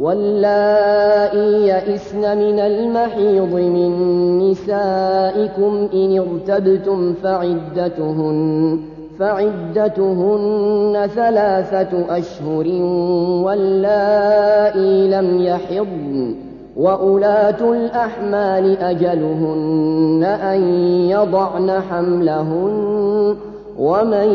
[0.00, 3.92] واللائي يئسن من المحيض من
[4.50, 8.80] نسائكم إن ارتبتم فعدتهن
[9.18, 12.66] فعدتهن ثلاثة أشهر
[13.44, 16.34] واللائي لم يحضن
[16.76, 20.62] وأولاة الأحمال أجلهن أن
[21.10, 23.36] يضعن حملهن
[23.78, 24.30] ومن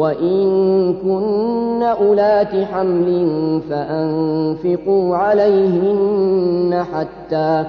[0.00, 3.28] وإن كن أولات حمل
[3.70, 7.64] فأنفقوا عليهن حتى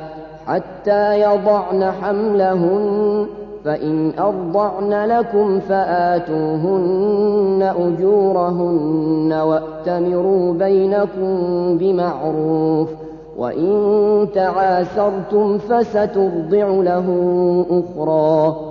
[0.47, 3.25] حتى يضعن حملهن
[3.65, 11.33] فإن أرضعن لكم فآتوهن أجورهن وأتمروا بينكم
[11.77, 12.87] بمعروف
[13.37, 17.05] وإن تعاسرتم فسترضع له
[17.71, 18.70] أخرى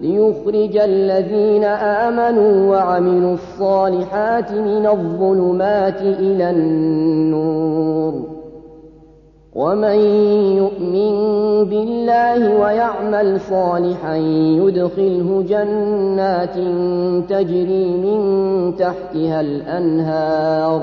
[0.00, 8.22] ليخرج الذين آمنوا وعملوا الصالحات من الظلمات إلى النور
[9.54, 9.96] ومن
[10.56, 11.14] يؤمن
[11.64, 16.54] بالله ويعمل صالحا يدخله جنات
[17.28, 20.82] تجري من تحتها الأنهار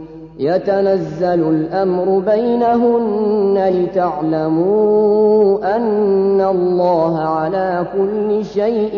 [0.39, 8.93] يتنزل الأمر بينهن لتعلموا أن الله على كل شيء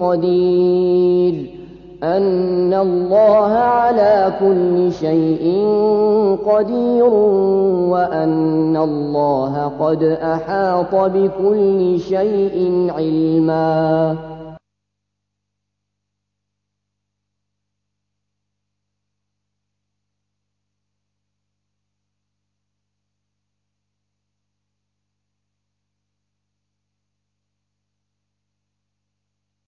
[0.00, 1.54] قدير
[2.02, 5.64] أن الله على كل شيء
[6.46, 7.04] قدير
[7.90, 14.33] وأن الله قد أحاط بكل شيء علماً